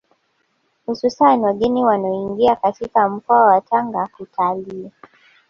[0.85, 4.91] Hususani wageni wanaoingia katika mkoa wa Tanga kutalii